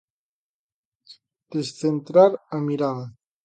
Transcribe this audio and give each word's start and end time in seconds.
Descentrar 1.57 2.27
a 2.53 2.57
mirada. 2.69 3.07